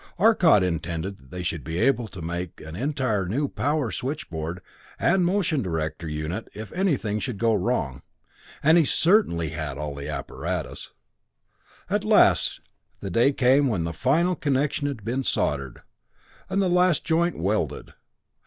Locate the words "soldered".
15.21-15.83